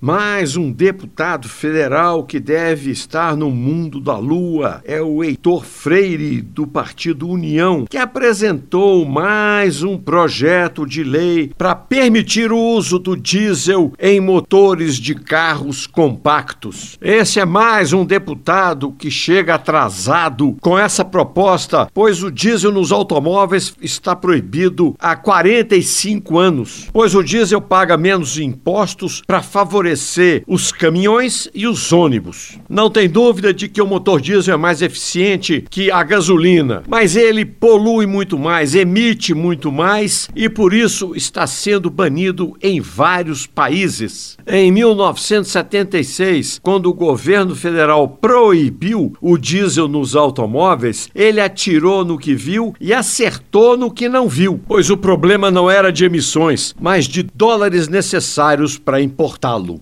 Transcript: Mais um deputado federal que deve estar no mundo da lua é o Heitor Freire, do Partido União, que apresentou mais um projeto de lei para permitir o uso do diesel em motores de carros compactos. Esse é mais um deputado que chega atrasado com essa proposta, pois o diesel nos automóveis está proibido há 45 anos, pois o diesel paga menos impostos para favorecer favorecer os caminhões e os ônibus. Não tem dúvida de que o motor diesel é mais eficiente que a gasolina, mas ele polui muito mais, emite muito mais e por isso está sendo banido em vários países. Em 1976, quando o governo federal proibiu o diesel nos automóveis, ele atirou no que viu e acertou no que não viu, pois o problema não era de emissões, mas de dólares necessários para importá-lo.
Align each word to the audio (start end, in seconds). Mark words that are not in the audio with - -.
Mais 0.00 0.56
um 0.56 0.70
deputado 0.70 1.48
federal 1.48 2.22
que 2.22 2.38
deve 2.38 2.88
estar 2.88 3.36
no 3.36 3.50
mundo 3.50 3.98
da 3.98 4.16
lua 4.16 4.80
é 4.84 5.02
o 5.02 5.24
Heitor 5.24 5.64
Freire, 5.64 6.40
do 6.40 6.68
Partido 6.68 7.28
União, 7.28 7.84
que 7.84 7.96
apresentou 7.96 9.04
mais 9.04 9.82
um 9.82 9.98
projeto 9.98 10.86
de 10.86 11.02
lei 11.02 11.50
para 11.58 11.74
permitir 11.74 12.52
o 12.52 12.56
uso 12.60 12.96
do 12.96 13.16
diesel 13.16 13.92
em 13.98 14.20
motores 14.20 14.94
de 14.98 15.16
carros 15.16 15.84
compactos. 15.84 16.96
Esse 17.02 17.40
é 17.40 17.44
mais 17.44 17.92
um 17.92 18.04
deputado 18.04 18.92
que 18.92 19.10
chega 19.10 19.56
atrasado 19.56 20.56
com 20.60 20.78
essa 20.78 21.04
proposta, 21.04 21.90
pois 21.92 22.22
o 22.22 22.30
diesel 22.30 22.70
nos 22.70 22.92
automóveis 22.92 23.74
está 23.82 24.14
proibido 24.14 24.94
há 24.96 25.16
45 25.16 26.38
anos, 26.38 26.88
pois 26.92 27.16
o 27.16 27.22
diesel 27.24 27.60
paga 27.60 27.96
menos 27.96 28.38
impostos 28.38 29.24
para 29.26 29.42
favorecer 29.42 29.87
favorecer 29.88 30.42
os 30.46 30.70
caminhões 30.70 31.48
e 31.54 31.66
os 31.66 31.92
ônibus. 31.92 32.58
Não 32.68 32.90
tem 32.90 33.08
dúvida 33.08 33.54
de 33.54 33.68
que 33.68 33.80
o 33.80 33.86
motor 33.86 34.20
diesel 34.20 34.54
é 34.54 34.56
mais 34.56 34.82
eficiente 34.82 35.64
que 35.70 35.90
a 35.90 36.02
gasolina, 36.02 36.82
mas 36.88 37.16
ele 37.16 37.44
polui 37.44 38.06
muito 38.06 38.38
mais, 38.38 38.74
emite 38.74 39.32
muito 39.34 39.72
mais 39.72 40.28
e 40.34 40.48
por 40.48 40.74
isso 40.74 41.12
está 41.14 41.46
sendo 41.46 41.88
banido 41.90 42.56
em 42.62 42.80
vários 42.80 43.46
países. 43.46 44.36
Em 44.46 44.70
1976, 44.72 46.60
quando 46.62 46.86
o 46.86 46.94
governo 46.94 47.54
federal 47.54 48.08
proibiu 48.08 49.12
o 49.20 49.38
diesel 49.38 49.88
nos 49.88 50.16
automóveis, 50.16 51.08
ele 51.14 51.40
atirou 51.40 52.04
no 52.04 52.18
que 52.18 52.34
viu 52.34 52.74
e 52.80 52.92
acertou 52.92 53.76
no 53.76 53.90
que 53.90 54.08
não 54.08 54.28
viu, 54.28 54.60
pois 54.66 54.90
o 54.90 54.96
problema 54.96 55.50
não 55.50 55.70
era 55.70 55.92
de 55.92 56.04
emissões, 56.04 56.74
mas 56.80 57.06
de 57.06 57.22
dólares 57.22 57.88
necessários 57.88 58.78
para 58.78 59.00
importá-lo. 59.00 59.77